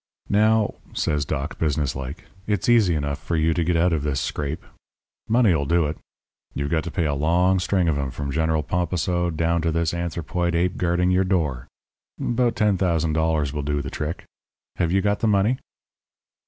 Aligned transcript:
"'Now,' 0.29 0.73
says 0.93 1.25
Doc, 1.25 1.59
business 1.59 1.95
like, 1.95 2.23
'it's 2.47 2.67
easy 2.67 2.95
enough 2.95 3.21
for 3.23 3.35
you 3.35 3.53
to 3.53 3.63
get 3.63 3.77
out 3.77 3.93
of 3.93 4.01
this 4.01 4.19
scrape. 4.19 4.63
Money'll 5.29 5.67
do 5.67 5.85
it. 5.85 5.95
You've 6.55 6.71
got 6.71 6.83
to 6.85 6.89
pay 6.91 7.05
a 7.05 7.13
long 7.13 7.59
string 7.59 7.87
of 7.87 7.99
'em 7.99 8.09
from 8.09 8.31
General 8.31 8.63
Pomposo 8.63 9.29
down 9.29 9.61
to 9.61 9.71
this 9.71 9.93
anthropoid 9.93 10.55
ape 10.55 10.75
guarding 10.77 11.11
your 11.11 11.23
door. 11.23 11.67
About 12.19 12.55
$10,000 12.55 13.53
will 13.53 13.61
do 13.61 13.79
the 13.79 13.91
trick. 13.91 14.25
Have 14.77 14.91
you 14.91 15.01
got 15.01 15.19
the 15.19 15.27
money?' 15.27 15.59